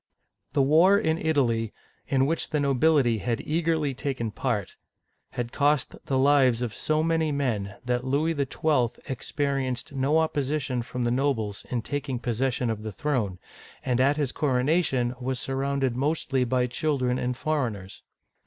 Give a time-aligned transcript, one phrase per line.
[0.53, 1.75] The War in Italy,
[2.07, 4.75] in which the nobility had eagerly taken part,
[5.33, 8.99] had cost the lives of so many men, that Louis XII.
[9.07, 12.17] experienced no opposition from the nobles in y Google LOUIS XII.
[12.17, 13.39] (1498 1515) 219 taking possession of the throne,
[13.85, 18.01] and at his coronation was surrounded mostly by children and foreigners.